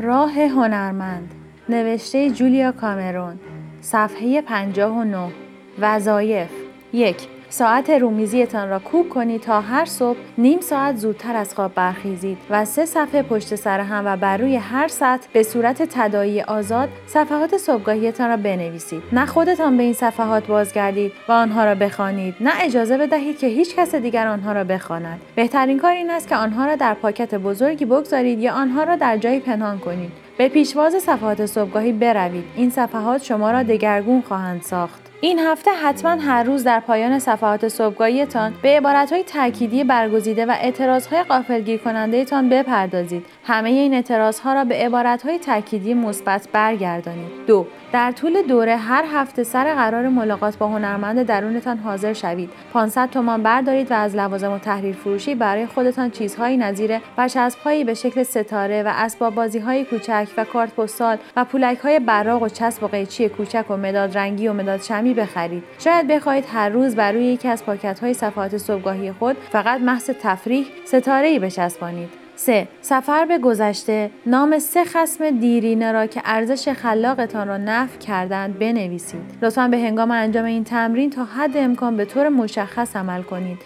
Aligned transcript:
راه 0.00 0.32
هنرمند 0.38 1.34
نوشته 1.68 2.30
جولیا 2.30 2.72
کامرون 2.72 3.40
صفحه 3.80 4.40
59 4.42 5.32
وظایف 5.80 6.50
یک 6.92 7.16
ساعت 7.52 7.90
رومیزیتان 7.90 8.68
را 8.68 8.78
کوک 8.78 9.08
کنید 9.08 9.40
تا 9.40 9.60
هر 9.60 9.84
صبح 9.84 10.18
نیم 10.38 10.60
ساعت 10.60 10.96
زودتر 10.96 11.36
از 11.36 11.54
خواب 11.54 11.74
برخیزید 11.74 12.38
و 12.50 12.64
سه 12.64 12.86
صفحه 12.86 13.22
پشت 13.22 13.54
سر 13.54 13.80
هم 13.80 14.06
و 14.06 14.16
بر 14.16 14.36
روی 14.36 14.56
هر 14.56 14.88
سطح 14.88 15.28
به 15.32 15.42
صورت 15.42 15.82
تدایی 15.82 16.42
آزاد 16.42 16.88
صفحات 17.06 17.56
صبحگاهیتان 17.56 18.28
را 18.28 18.36
بنویسید. 18.36 19.02
نه 19.12 19.26
خودتان 19.26 19.76
به 19.76 19.82
این 19.82 19.92
صفحات 19.92 20.46
بازگردید 20.46 21.12
و 21.28 21.32
آنها 21.32 21.64
را 21.64 21.74
بخوانید. 21.74 22.34
نه 22.40 22.50
اجازه 22.60 22.98
بدهید 22.98 23.38
که 23.38 23.46
هیچ 23.46 23.76
کس 23.76 23.94
دیگر 23.94 24.26
آنها 24.26 24.52
را 24.52 24.64
بخواند. 24.64 25.20
بهترین 25.34 25.78
کار 25.78 25.92
این 25.92 26.10
است 26.10 26.28
که 26.28 26.36
آنها 26.36 26.66
را 26.66 26.76
در 26.76 26.94
پاکت 26.94 27.34
بزرگی 27.34 27.84
بگذارید 27.84 28.38
یا 28.38 28.52
آنها 28.52 28.84
را 28.84 28.96
در 28.96 29.16
جایی 29.16 29.40
پنهان 29.40 29.78
کنید. 29.78 30.12
به 30.38 30.48
پیشواز 30.48 30.94
صفحات 30.94 31.46
صبحگاهی 31.46 31.92
بروید. 31.92 32.44
این 32.56 32.70
صفحات 32.70 33.22
شما 33.22 33.50
را 33.50 33.62
دگرگون 33.62 34.20
خواهند 34.20 34.62
ساخت. 34.62 35.01
این 35.24 35.38
هفته 35.38 35.70
حتما 35.70 36.10
هر 36.10 36.42
روز 36.42 36.64
در 36.64 36.80
پایان 36.80 37.18
صفحات 37.18 37.68
صبحگاهیتان 37.68 38.54
به 38.62 38.68
عبارتهای 38.68 39.22
تأکیدی 39.22 39.84
برگزیده 39.84 40.46
و 40.46 40.50
اعتراضهای 40.50 41.22
غافلگیر 41.22 41.80
کنندهتان 41.80 42.48
بپردازید. 42.48 43.26
همه 43.44 43.70
این 43.70 43.94
اعتراضها 43.94 44.54
را 44.54 44.64
به 44.64 44.74
عبارتهای 44.74 45.38
تأکیدی 45.38 45.94
مثبت 45.94 46.48
برگردانید. 46.52 47.46
دو 47.46 47.66
در 47.92 48.12
طول 48.12 48.42
دوره 48.42 48.76
هر 48.76 49.04
هفته 49.12 49.42
سر 49.44 49.74
قرار 49.74 50.08
ملاقات 50.08 50.56
با 50.56 50.68
هنرمند 50.68 51.22
درونتان 51.22 51.78
حاضر 51.78 52.12
شوید. 52.12 52.50
500 52.72 53.10
تومان 53.10 53.42
بردارید 53.42 53.90
و 53.90 53.94
از 53.94 54.16
لوازم 54.16 54.52
و 54.52 54.58
تحریر 54.58 54.94
فروشی 54.94 55.34
برای 55.34 55.66
خودتان 55.66 56.10
چیزهایی 56.10 56.56
نظیر 56.56 56.98
برچسبهایی 57.16 57.84
به 57.84 57.94
شکل 57.94 58.22
ستاره 58.22 58.82
و 58.82 58.92
اسباب 58.94 59.34
بازیهای 59.34 59.84
کوچک 59.84 60.28
و 60.36 60.44
کارت 60.44 60.74
پستال 60.74 61.16
و 61.36 61.44
پولکهای 61.44 62.00
براق 62.00 62.42
و 62.42 62.48
چسب 62.48 62.84
و 62.84 62.86
قیچی 62.86 63.28
کوچک 63.28 63.64
و 63.70 63.76
مداد 63.76 64.18
رنگی 64.18 64.48
و 64.48 64.52
مداد 64.52 64.82
شمی 64.82 65.14
بخرید. 65.14 65.62
شاید 65.78 66.08
بخواهید 66.08 66.44
هر 66.52 66.68
روز 66.68 66.96
بر 66.96 67.12
روی 67.12 67.24
یکی 67.24 67.48
از 67.48 67.64
پاکت 67.64 68.00
های 68.00 68.14
صفحات 68.14 68.56
صبحگاهی 68.56 69.12
خود 69.12 69.36
فقط 69.50 69.80
محض 69.80 70.10
تفریح 70.22 70.66
ستاره 70.84 71.26
ای 71.26 71.38
بچسبانید. 71.38 72.21
3. 72.36 72.68
سفر 72.80 73.24
به 73.24 73.38
گذشته 73.38 74.10
نام 74.26 74.58
سه 74.58 74.84
خسم 74.84 75.30
دیرینه 75.30 75.92
را 75.92 76.06
که 76.06 76.22
ارزش 76.24 76.68
خلاقتان 76.68 77.48
را 77.48 77.56
نفع 77.56 77.98
کردند 77.98 78.58
بنویسید. 78.58 79.20
لطفا 79.42 79.68
به 79.68 79.78
هنگام 79.78 80.10
انجام 80.10 80.44
این 80.44 80.64
تمرین 80.64 81.10
تا 81.10 81.24
حد 81.24 81.56
امکان 81.56 81.96
به 81.96 82.04
طور 82.04 82.28
مشخص 82.28 82.96
عمل 82.96 83.22
کنید. 83.22 83.58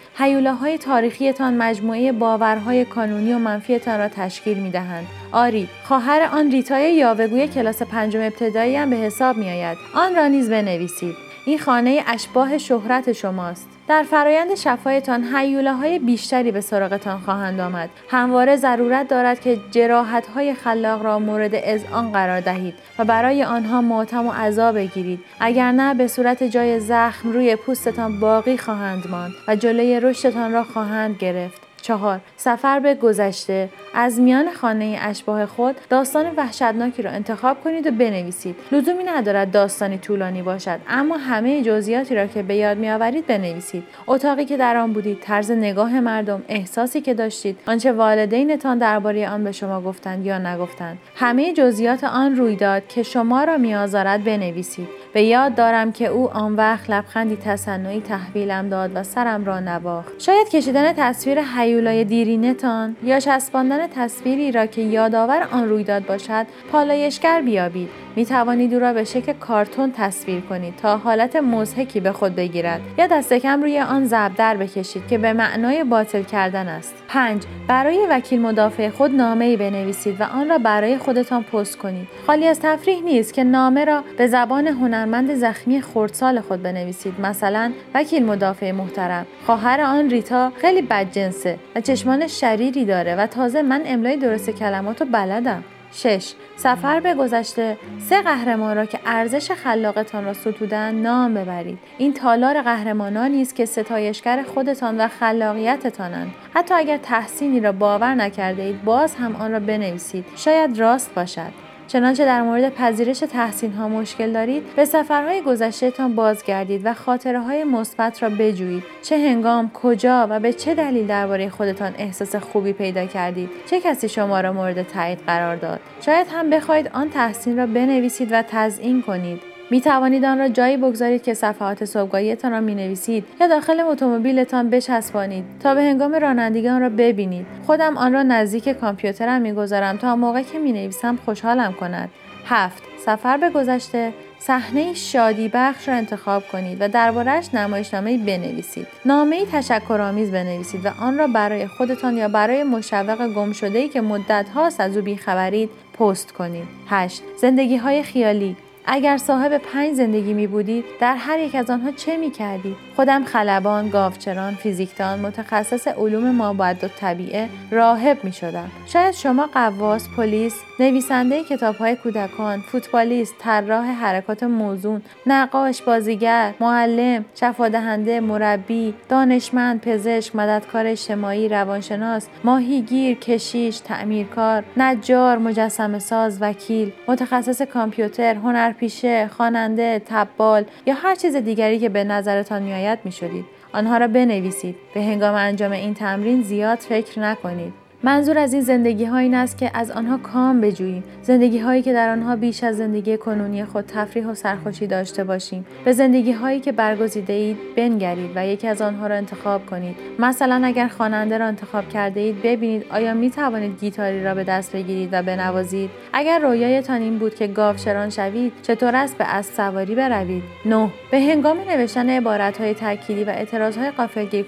های 0.61 0.77
تاریخیتان 0.77 1.57
مجموعه 1.57 2.11
باورهای 2.11 2.85
کانونی 2.85 3.33
و 3.33 3.37
منفیتان 3.37 3.99
را 3.99 4.07
تشکیل 4.07 4.57
می 4.57 4.71
دهند. 4.71 5.07
آری، 5.31 5.69
خواهر 5.83 6.29
آن 6.33 6.51
ریتای 6.51 6.93
یاوهگوی 6.93 7.47
کلاس 7.47 7.81
پنجم 7.81 8.21
ابتدایی 8.21 8.85
به 8.85 8.95
حساب 8.95 9.37
می 9.37 9.49
آید. 9.49 9.77
آن 9.95 10.15
را 10.15 10.27
نیز 10.27 10.49
بنویسید. 10.49 11.26
این 11.47 11.59
خانه 11.59 12.03
اشباه 12.07 12.57
شهرت 12.57 13.11
شماست. 13.11 13.69
در 13.87 14.03
فرایند 14.03 14.55
شفایتان 14.55 15.23
حیوله 15.23 15.73
های 15.73 15.99
بیشتری 15.99 16.51
به 16.51 16.61
سراغتان 16.61 17.19
خواهند 17.19 17.59
آمد. 17.59 17.89
همواره 18.09 18.55
ضرورت 18.55 19.07
دارد 19.07 19.39
که 19.39 19.59
جراحت 19.71 20.27
های 20.27 20.53
خلاق 20.53 21.03
را 21.03 21.19
مورد 21.19 21.51
اذعان 21.53 22.11
قرار 22.11 22.41
دهید 22.41 22.73
و 22.99 23.05
برای 23.05 23.43
آنها 23.43 23.81
ماتم 23.81 24.27
و 24.27 24.31
عذاب 24.31 24.75
بگیرید. 24.75 25.19
اگر 25.39 25.71
نه 25.71 25.93
به 25.93 26.07
صورت 26.07 26.43
جای 26.43 26.79
زخم 26.79 27.31
روی 27.31 27.55
پوستتان 27.55 28.19
باقی 28.19 28.57
خواهند 28.57 29.07
ماند 29.09 29.33
و 29.47 29.55
جلوی 29.55 29.99
رشدتان 29.99 30.53
را 30.53 30.63
خواهند 30.63 31.17
گرفت. 31.17 31.66
چهار. 31.87 32.19
سفر 32.37 32.79
به 32.79 32.95
گذشته. 32.95 33.69
از 33.93 34.19
میان 34.19 34.51
خانه 34.53 34.99
اشباه 35.01 35.45
خود 35.45 35.75
داستان 35.89 36.25
وحشتناکی 36.37 37.01
را 37.01 37.11
انتخاب 37.11 37.63
کنید 37.63 37.87
و 37.87 37.91
بنویسید. 37.91 38.55
لزومی 38.71 39.03
ندارد 39.03 39.51
داستانی 39.51 39.97
طولانی 39.97 40.41
باشد 40.41 40.79
اما 40.89 41.17
همه 41.17 41.61
جزئیاتی 41.61 42.15
را 42.15 42.27
که 42.27 42.43
به 42.43 42.55
یاد 42.55 42.77
میآورید 42.77 43.27
بنویسید. 43.27 43.83
اتاقی 44.07 44.45
که 44.45 44.57
در 44.57 44.77
آن 44.77 44.93
بودید 44.93 45.19
طرز 45.21 45.51
نگاه 45.51 45.99
مردم 45.99 46.43
احساسی 46.47 47.01
که 47.01 47.13
داشتید 47.13 47.59
آنچه 47.67 47.91
والدینتان 47.91 48.77
درباره 48.77 49.29
آن 49.29 49.43
به 49.43 49.51
شما 49.51 49.81
گفتند 49.81 50.25
یا 50.25 50.37
نگفتند. 50.37 50.97
همه 51.15 51.53
جزئیات 51.53 52.03
آن 52.03 52.35
رویداد 52.35 52.87
که 52.87 53.03
شما 53.03 53.43
را 53.43 53.57
میآزارد 53.57 54.23
بنویسید. 54.23 54.87
به 55.13 55.23
یاد 55.23 55.55
دارم 55.55 55.91
که 55.91 56.07
او 56.07 56.29
آن 56.29 56.55
وقت 56.55 56.89
لبخندی 56.89 57.35
تصنعی 57.35 58.01
تحویلم 58.01 58.69
داد 58.69 58.91
و 58.95 59.03
سرم 59.03 59.45
را 59.45 59.59
نواخت. 59.59 60.19
شاید 60.19 60.49
کشیدن 60.49 60.93
تصویر 60.93 61.41
حیولای 61.41 62.03
دیرینتان 62.03 62.95
یا 63.03 63.19
چسباندن 63.19 63.87
تصویری 63.87 64.51
را 64.51 64.65
که 64.65 64.81
یادآور 64.81 65.47
آن 65.51 65.69
رویداد 65.69 66.05
باشد 66.05 66.45
پالایشگر 66.71 67.41
بیابید. 67.41 68.06
می 68.17 68.25
توانید 68.25 68.73
او 68.73 68.79
را 68.79 68.93
به 68.93 69.03
شکل 69.03 69.33
کارتون 69.33 69.91
تصویر 69.91 70.41
کنید 70.41 70.75
تا 70.75 70.97
حالت 70.97 71.35
مزهکی 71.35 71.99
به 71.99 72.11
خود 72.11 72.35
بگیرد. 72.35 72.81
یا 72.97 73.07
دست 73.07 73.33
کم 73.33 73.61
روی 73.61 73.79
آن 73.79 74.05
زبدر 74.05 74.57
بکشید 74.57 75.07
که 75.07 75.17
به 75.17 75.33
معنای 75.33 75.83
باطل 75.83 76.23
کردن 76.23 76.67
است. 76.67 76.95
5 77.07 77.43
برای 77.67 78.07
وکیل 78.09 78.41
مدافع 78.41 78.89
خود 78.89 79.11
نامه 79.11 79.45
ای 79.45 79.57
بنویسید 79.57 80.21
و 80.21 80.23
آن 80.23 80.49
را 80.49 80.57
برای 80.57 80.97
خودتان 80.97 81.43
پست 81.43 81.77
کنید. 81.77 82.07
خالی 82.27 82.47
از 82.47 82.59
تفریح 82.59 83.03
نیست 83.03 83.33
که 83.33 83.43
نامه 83.43 83.85
را 83.85 84.03
به 84.17 84.27
زبان 84.27 84.67
هنرمند 84.67 85.33
زخمی 85.33 85.81
خردسال 85.81 86.41
خود 86.41 86.63
بنویسید. 86.63 87.21
مثلا 87.21 87.71
وکیل 87.93 88.25
مدافع 88.25 88.71
محترم. 88.71 89.25
خواهر 89.45 89.81
آن 89.81 90.09
ریتا 90.09 90.51
خیلی 90.61 90.81
بدجنسه 90.81 91.59
و 91.75 91.81
چشمان 91.81 92.27
شریری 92.27 92.85
داره 92.85 93.15
و 93.15 93.27
تازه 93.27 93.61
من 93.61 93.81
املای 93.85 94.17
درست 94.17 94.49
کلمات 94.49 95.01
رو 95.01 95.07
بلدم. 95.11 95.63
6. 95.91 96.33
سفر 96.55 96.99
به 96.99 97.13
گذشته. 97.13 97.77
سه 97.99 98.21
قهرمان 98.21 98.75
را 98.75 98.85
که 98.85 98.99
ارزش 99.05 99.51
خلاقتان 99.51 100.25
را 100.25 100.33
ستودن 100.33 100.95
نام 100.95 101.33
ببرید. 101.33 101.79
این 101.97 102.13
تالار 102.13 102.61
قهرمانانی 102.61 103.41
است 103.41 103.55
که 103.55 103.65
ستایشگر 103.65 104.43
خودتان 104.43 105.01
و 105.01 105.07
خلاقیتتانند. 105.07 106.33
حتی 106.53 106.73
اگر 106.73 106.97
تحسینی 106.97 107.59
را 107.59 107.71
باور 107.71 108.15
نکرده 108.15 108.63
اید 108.63 108.83
باز 108.83 109.15
هم 109.15 109.35
آن 109.35 109.51
را 109.51 109.59
بنویسید. 109.59 110.25
شاید 110.35 110.79
راست 110.79 111.15
باشد. 111.15 111.66
چنانچه 111.87 112.25
در 112.25 112.41
مورد 112.41 112.73
پذیرش 112.73 113.19
تحسین 113.19 113.73
ها 113.73 113.87
مشکل 113.87 114.31
دارید 114.33 114.75
به 114.75 114.85
سفرهای 114.85 115.41
گذشتهتان 115.41 116.15
بازگردید 116.15 116.81
و 116.85 116.93
خاطره 116.93 117.39
های 117.39 117.63
مثبت 117.63 118.23
را 118.23 118.29
بجویید. 118.29 118.83
چه 119.01 119.17
هنگام 119.17 119.71
کجا 119.73 120.27
و 120.29 120.39
به 120.39 120.53
چه 120.53 120.75
دلیل 120.75 121.07
درباره 121.07 121.49
خودتان 121.49 121.93
احساس 121.97 122.35
خوبی 122.35 122.73
پیدا 122.73 123.05
کردید؟ 123.05 123.49
چه 123.69 123.81
کسی 123.81 124.09
شما 124.09 124.41
را 124.41 124.53
مورد 124.53 124.83
تایید 124.87 125.19
قرار 125.27 125.55
داد؟ 125.55 125.79
شاید 126.05 126.27
هم 126.31 126.49
بخواهید 126.49 126.89
آن 126.93 127.09
تحسین 127.09 127.57
را 127.57 127.65
بنویسید 127.65 128.31
و 128.31 128.41
تزیین 128.41 129.01
کنید. 129.01 129.46
می 129.69 129.81
توانید 129.81 130.25
آن 130.25 130.39
را 130.39 130.47
جایی 130.47 130.77
بگذارید 130.77 131.23
که 131.23 131.33
صفحات 131.33 131.85
صبحگاهیتان 131.85 132.51
را 132.51 132.61
می 132.61 132.75
نویسید 132.75 133.25
یا 133.41 133.47
داخل 133.47 133.79
اتومبیلتان 133.79 134.69
بچسبانید 134.69 135.45
تا 135.59 135.75
به 135.75 135.81
هنگام 135.81 136.15
رانندگی 136.15 136.69
آن 136.69 136.81
را 136.81 136.89
ببینید. 136.89 137.45
خودم 137.65 137.97
آن 137.97 138.13
را 138.13 138.23
نزدیک 138.23 138.69
کامپیوترم 138.69 139.41
می‌گذارم 139.41 139.97
تا 139.97 140.15
موقع 140.15 140.41
که 140.41 140.59
می 140.59 140.71
نویسم 140.71 141.15
خوشحالم 141.25 141.73
کند. 141.73 142.09
هفت 142.45 142.83
سفر 143.05 143.37
به 143.37 143.49
گذشته. 143.49 144.13
صحنه 144.39 144.93
شادی 144.93 145.51
بخش 145.53 145.89
را 145.89 145.95
انتخاب 145.95 146.47
کنید 146.47 146.77
و 146.79 146.89
دربارهش 146.89 147.49
نمایشنامه 147.53 148.17
بنویسید. 148.17 148.87
نامه 149.05 149.45
تشکرآمیز 149.45 150.31
بنویسید 150.31 150.85
و 150.85 150.89
آن 151.01 151.17
را 151.17 151.27
برای 151.27 151.67
خودتان 151.67 152.17
یا 152.17 152.27
برای 152.27 152.63
مشوق 152.63 153.27
گم 153.33 153.51
شده 153.51 153.87
که 153.87 154.01
مدت 154.01 154.49
هاست 154.55 154.79
از 154.79 154.97
او 154.97 155.03
بیخبرید 155.03 155.69
پست 155.99 156.31
کنید. 156.31 156.67
8 156.87 157.21
زندگی 157.37 157.77
های 157.77 158.03
خیالی. 158.03 158.57
اگر 158.89 159.17
صاحب 159.17 159.57
پنج 159.57 159.93
زندگی 159.93 160.33
می 160.33 160.47
بودید 160.47 160.85
در 160.99 161.15
هر 161.15 161.39
یک 161.39 161.55
از 161.55 161.69
آنها 161.69 161.91
چه 161.91 162.17
می 162.17 162.31
کردید؟ 162.31 162.75
خودم 162.95 163.23
خلبان، 163.23 163.89
گاوچران، 163.89 164.55
فیزیکدان، 164.55 165.19
متخصص 165.19 165.87
علوم 165.87 166.31
مابعد 166.31 166.83
و 166.83 166.87
طبیعه، 166.87 167.49
راهب 167.71 168.23
می 168.23 168.31
شدم. 168.31 168.71
شاید 168.85 169.13
شما 169.13 169.49
قواس، 169.53 170.07
پلیس، 170.17 170.55
نویسنده 170.79 171.43
کتاب 171.43 171.75
های 171.75 171.95
کودکان، 171.95 172.59
فوتبالیست، 172.61 173.35
طراح 173.39 173.85
حرکات 173.85 174.43
موزون، 174.43 175.01
نقاش، 175.25 175.81
بازیگر، 175.81 176.53
معلم، 176.59 177.25
شفادهنده، 177.35 178.19
مربی، 178.19 178.93
دانشمند، 179.09 179.81
پزشک، 179.81 180.35
مددکار 180.35 180.85
اجتماعی، 180.85 181.49
روانشناس، 181.49 182.27
ماهیگیر، 182.43 183.17
کشیش، 183.17 183.79
تعمیرکار، 183.79 184.63
نجار، 184.77 185.37
مجسمه 185.37 185.99
ساز، 185.99 186.37
وکیل، 186.41 186.91
متخصص 187.07 187.61
کامپیوتر، 187.61 188.33
هنرپیشه، 188.77 189.27
خواننده، 189.27 190.01
تبال 190.05 190.65
یا 190.85 190.93
هر 190.93 191.15
چیز 191.15 191.35
دیگری 191.35 191.79
که 191.79 191.89
به 191.89 192.03
نظرتان 192.03 192.63
میآید 192.63 192.99
می‌شدید. 193.03 193.45
آنها 193.73 193.97
را 193.97 194.07
بنویسید. 194.07 194.75
به 194.93 195.01
هنگام 195.01 195.35
انجام 195.35 195.71
این 195.71 195.93
تمرین 195.93 196.41
زیاد 196.41 196.77
فکر 196.77 197.19
نکنید. 197.19 197.86
منظور 198.07 198.37
از 198.37 198.53
این 198.53 198.61
زندگی 198.61 199.05
ها 199.05 199.17
این 199.17 199.33
است 199.33 199.57
که 199.57 199.71
از 199.73 199.91
آنها 199.91 200.17
کام 200.17 200.61
بجوییم. 200.61 201.03
زندگی 201.21 201.59
هایی 201.59 201.81
که 201.81 201.93
در 201.93 202.09
آنها 202.09 202.35
بیش 202.35 202.63
از 202.63 202.77
زندگی 202.77 203.17
کنونی 203.17 203.65
خود 203.65 203.85
تفریح 203.85 204.27
و 204.27 204.33
سرخوشی 204.33 204.87
داشته 204.87 205.23
باشیم. 205.23 205.65
به 205.85 205.91
زندگی 205.91 206.31
هایی 206.31 206.59
که 206.59 206.71
برگزیده 206.71 207.33
اید 207.33 207.57
بنگرید 207.75 208.31
و 208.35 208.47
یکی 208.47 208.67
از 208.67 208.81
آنها 208.81 209.07
را 209.07 209.15
انتخاب 209.15 209.65
کنید. 209.65 209.95
مثلا 210.19 210.61
اگر 210.63 210.87
خواننده 210.87 211.37
را 211.37 211.45
انتخاب 211.45 211.89
کرده 211.89 212.19
اید 212.19 212.41
ببینید 212.41 212.85
آیا 212.91 213.13
می 213.13 213.29
توانید 213.29 213.79
گیتاری 213.79 214.23
را 214.23 214.35
به 214.35 214.43
دست 214.43 214.75
بگیرید 214.75 215.09
و 215.11 215.23
بنوازید. 215.23 215.89
اگر 216.13 216.39
رویایتان 216.39 217.01
این 217.01 217.17
بود 217.17 217.35
که 217.35 217.47
گاوشران 217.47 218.09
شوید 218.09 218.53
چطور 218.63 218.95
است 218.95 219.17
به 219.17 219.35
اسب 219.35 219.53
سواری 219.53 219.95
بروید؟ 219.95 220.43
9 220.65 220.89
به 221.11 221.19
هنگام 221.19 221.57
نوشتن 221.69 222.09
عبارت 222.09 222.57
های 222.57 222.73
تأکیدی 222.73 223.23
و 223.23 223.29
اعتراض 223.29 223.77
های 223.77 223.91
قافلگیر 223.91 224.45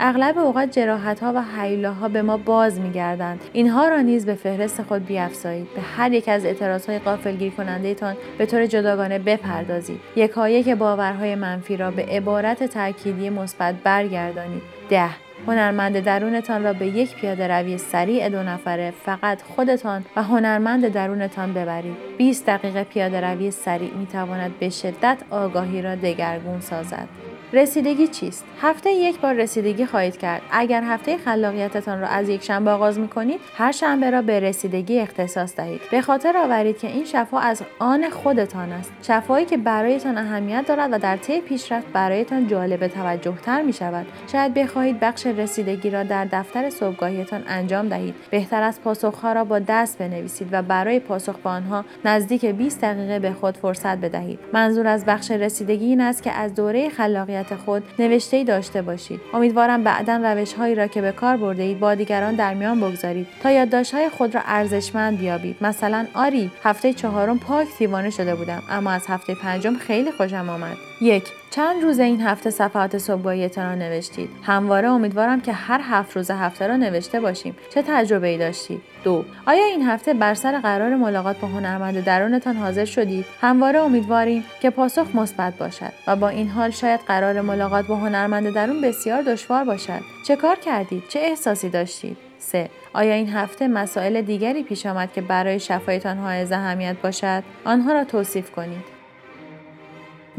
اغلب 0.00 0.38
اوقات 0.38 0.70
جراحت 0.70 1.20
ها 1.20 1.32
و 1.36 1.42
حیله 1.60 2.08
به 2.12 2.22
ما 2.22 2.36
باز 2.36 2.83
میگردند. 2.84 3.40
اینها 3.52 3.88
را 3.88 4.00
نیز 4.00 4.26
به 4.26 4.34
فهرست 4.34 4.82
خود 4.82 5.06
بیافزایید. 5.06 5.74
به 5.74 5.80
هر 5.80 6.12
یک 6.12 6.28
از 6.28 6.44
اعتراض 6.44 6.86
های 6.86 6.98
قافلگیر 6.98 7.52
کننده 7.52 7.94
تان 7.94 8.16
به 8.38 8.46
طور 8.46 8.66
جداگانه 8.66 9.18
بپردازید. 9.18 10.00
یکایک 10.16 10.68
باورهای 10.68 11.34
منفی 11.34 11.76
را 11.76 11.90
به 11.90 12.02
عبارت 12.02 12.64
تأکیدی 12.64 13.30
مثبت 13.30 13.74
برگردانید. 13.74 14.62
ده. 14.88 15.08
هنرمند 15.46 16.00
درونتان 16.00 16.64
را 16.64 16.72
به 16.72 16.86
یک 16.86 17.14
پیاده 17.14 17.48
روی 17.48 17.78
سریع 17.78 18.28
دو 18.28 18.42
نفره 18.42 18.90
فقط 18.90 19.42
خودتان 19.42 20.04
و 20.16 20.22
هنرمند 20.22 20.88
درونتان 20.88 21.52
ببرید. 21.52 21.96
20 22.18 22.46
دقیقه 22.46 22.84
پیاده 22.84 23.20
روی 23.20 23.50
سریع 23.50 23.94
می 23.94 24.06
تواند 24.06 24.58
به 24.58 24.68
شدت 24.68 25.18
آگاهی 25.30 25.82
را 25.82 25.94
دگرگون 25.94 26.60
سازد. 26.60 27.08
رسیدگی 27.52 28.08
چیست؟ 28.08 28.44
هفته 28.62 28.90
یک 28.90 29.20
بار 29.20 29.34
رسیدگی 29.34 29.86
خواهید 29.86 30.16
کرد. 30.16 30.42
اگر 30.50 30.82
هفته 30.82 31.18
خلاقیتتان 31.18 32.00
را 32.00 32.06
از 32.06 32.28
یک 32.28 32.42
شنبه 32.42 32.70
آغاز 32.70 32.98
می 32.98 33.08
کنید، 33.08 33.40
هر 33.56 33.72
شنبه 33.72 34.10
را 34.10 34.22
به 34.22 34.40
رسیدگی 34.40 35.00
اختصاص 35.00 35.56
دهید. 35.56 35.80
به 35.90 36.00
خاطر 36.00 36.36
آورید 36.36 36.78
که 36.78 36.88
این 36.88 37.04
شفا 37.04 37.38
از 37.38 37.62
آن 37.78 38.10
خودتان 38.10 38.72
است. 38.72 38.92
شفایی 39.02 39.46
که 39.46 39.56
برایتان 39.56 40.18
اهمیت 40.18 40.64
دارد 40.66 40.92
و 40.92 40.98
در 40.98 41.16
طی 41.16 41.40
پیشرفت 41.40 41.86
برایتان 41.92 42.48
جالب 42.48 42.86
توجه 42.88 43.34
تر 43.42 43.62
می 43.62 43.72
شود. 43.72 44.06
شاید 44.32 44.54
بخواهید 44.54 45.00
بخش 45.00 45.26
رسیدگی 45.26 45.90
را 45.90 46.02
در 46.02 46.24
دفتر 46.24 46.70
صبحگاهیتان 46.70 47.44
انجام 47.46 47.88
دهید. 47.88 48.14
بهتر 48.30 48.62
از 48.62 48.80
پاسخها 48.80 49.32
را 49.32 49.44
با 49.44 49.58
دست 49.58 49.98
بنویسید 49.98 50.48
و 50.52 50.62
برای 50.62 51.00
پاسخ 51.00 51.38
به 51.38 51.50
آنها 51.50 51.84
نزدیک 52.04 52.46
20 52.46 52.80
دقیقه 52.80 53.18
به 53.18 53.32
خود 53.32 53.56
فرصت 53.56 53.96
بدهید. 53.96 54.38
منظور 54.52 54.86
از 54.86 55.04
بخش 55.04 55.30
رسیدگی 55.30 55.86
این 55.86 56.00
است 56.00 56.22
که 56.22 56.32
از 56.32 56.54
دوره 56.54 56.88
خلاقیت 56.88 57.43
خود 57.52 57.82
نوشته 57.98 58.36
ای 58.36 58.44
داشته 58.44 58.82
باشید. 58.82 59.20
امیدوارم 59.34 59.84
بعدا 59.84 60.16
روش 60.16 60.52
هایی 60.52 60.74
را 60.74 60.86
که 60.86 61.02
به 61.02 61.12
کار 61.12 61.36
برده 61.36 61.62
اید 61.62 61.80
با 61.80 61.94
دیگران 61.94 62.34
در 62.34 62.54
میان 62.54 62.80
بگذارید 62.80 63.26
تا 63.42 63.50
یادداشت 63.50 63.94
های 63.94 64.08
خود 64.08 64.34
را 64.34 64.40
ارزشمند 64.44 65.18
بیابید. 65.18 65.56
مثلا 65.60 66.06
آری 66.14 66.50
هفته 66.62 66.92
چهارم 66.92 67.38
پاک 67.38 67.68
دیوانه 67.78 68.10
شده 68.10 68.34
بودم 68.34 68.62
اما 68.70 68.90
از 68.90 69.04
هفته 69.08 69.34
پنجم 69.34 69.76
خیلی 69.76 70.12
خوشم 70.12 70.48
آمد. 70.48 70.76
یک 71.00 71.24
چند 71.50 71.82
روز 71.82 71.98
این 71.98 72.20
هفته 72.20 72.50
صفحات 72.50 72.98
صبحگاهیتان 72.98 73.66
را 73.66 73.74
نوشتید؟ 73.74 74.30
همواره 74.42 74.88
امیدوارم 74.88 75.40
که 75.40 75.52
هر 75.52 75.80
هفت 75.84 76.16
روز 76.16 76.30
هفته 76.30 76.66
را 76.66 76.76
نوشته 76.76 77.20
باشیم. 77.20 77.56
چه 77.74 77.82
تجربه 77.82 78.28
ای 78.28 78.38
داشتید؟ 78.38 78.82
دو 79.04 79.24
آیا 79.46 79.64
این 79.64 79.82
هفته 79.82 80.14
بر 80.14 80.34
سر 80.34 80.60
قرار 80.60 80.96
ملاقات 80.96 81.40
با 81.40 81.48
هنرمند 81.48 82.04
درونتان 82.04 82.56
حاضر 82.56 82.84
شدید؟ 82.84 83.24
همواره 83.40 83.78
امیدواریم 83.78 84.44
که 84.60 84.70
پاسخ 84.70 85.06
مثبت 85.14 85.58
باشد 85.58 85.92
و 86.06 86.16
با 86.16 86.28
این 86.28 86.48
حال 86.48 86.70
شاید 86.70 87.00
قرار 87.06 87.23
ملاقات 87.32 87.86
با 87.86 87.96
هنرمند 87.96 88.54
درون 88.54 88.80
بسیار 88.80 89.22
دشوار 89.22 89.64
باشد 89.64 90.00
چه 90.26 90.36
کار 90.36 90.56
کردید 90.56 91.02
چه 91.08 91.20
احساسی 91.20 91.68
داشتید 91.68 92.16
3. 92.38 92.70
آیا 92.94 93.14
این 93.14 93.28
هفته 93.28 93.68
مسائل 93.68 94.22
دیگری 94.22 94.62
پیش 94.62 94.86
آمد 94.86 95.12
که 95.12 95.20
برای 95.20 95.60
شفایتان 95.60 96.18
های 96.18 96.52
اهمیت 96.52 96.96
باشد 97.02 97.42
آنها 97.64 97.92
را 97.92 98.04
توصیف 98.04 98.50
کنید 98.50 98.94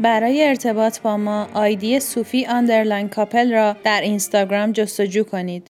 برای 0.00 0.48
ارتباط 0.48 1.00
با 1.00 1.16
ما 1.16 1.48
آیدی 1.54 2.00
صوفی 2.00 2.46
underline 2.46 3.08
کاپل 3.08 3.52
را 3.52 3.76
در 3.84 4.00
اینستاگرام 4.00 4.72
جستجو 4.72 5.24
کنید. 5.24 5.64